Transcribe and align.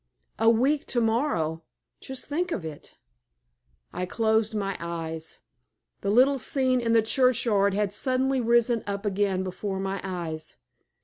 "A 0.39 0.49
week 0.49 0.87
to 0.87 0.99
morrow! 0.99 1.61
Just 1.99 2.25
think 2.25 2.51
of 2.51 2.65
it." 2.65 2.97
I 3.93 4.07
closed 4.07 4.55
my 4.55 4.75
eyes. 4.79 5.37
The 6.01 6.09
little 6.09 6.39
scene 6.39 6.81
in 6.81 6.93
the 6.93 7.03
churchyard 7.03 7.75
had 7.75 7.93
suddenly 7.93 8.41
risen 8.41 8.83
up 8.87 9.05
again 9.05 9.43
before 9.43 9.79
my 9.79 10.01
eyes. 10.03 10.57